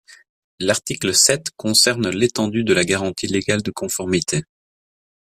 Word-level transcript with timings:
L’article 0.59 1.13
sept 1.13 1.51
concerne 1.57 2.09
l’étendue 2.09 2.63
de 2.63 2.73
la 2.73 2.83
garantie 2.83 3.27
légale 3.27 3.61
de 3.61 3.69
conformité. 3.69 4.41